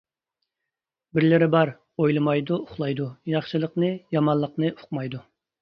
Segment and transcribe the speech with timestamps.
[1.17, 5.23] بىرلىرى بار: ئويلىمايدۇ، ئۇخلايدۇ، ياخشىلىقنى-يامانلىقنى ئۇقمايدۇ.